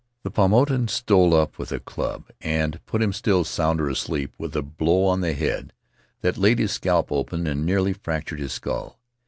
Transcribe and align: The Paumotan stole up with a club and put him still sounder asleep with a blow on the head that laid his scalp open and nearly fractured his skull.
The 0.23 0.31
Paumotan 0.31 0.87
stole 0.89 1.35
up 1.35 1.59
with 1.59 1.71
a 1.71 1.79
club 1.79 2.31
and 2.41 2.83
put 2.87 3.03
him 3.03 3.13
still 3.13 3.43
sounder 3.43 3.87
asleep 3.87 4.33
with 4.39 4.55
a 4.55 4.63
blow 4.63 5.05
on 5.05 5.21
the 5.21 5.33
head 5.33 5.73
that 6.21 6.39
laid 6.39 6.57
his 6.57 6.71
scalp 6.71 7.11
open 7.11 7.45
and 7.45 7.67
nearly 7.67 7.93
fractured 7.93 8.39
his 8.39 8.51
skull. 8.53 8.99